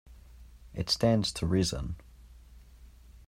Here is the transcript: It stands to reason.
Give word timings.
It 0.73 0.89
stands 0.89 1.31
to 1.33 1.45
reason. 1.45 1.95